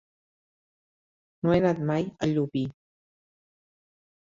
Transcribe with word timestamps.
No 1.43 1.51
he 1.57 1.59
anat 1.65 1.83
mai 1.91 2.09
a 2.09 2.31
Llubí. 2.33 2.65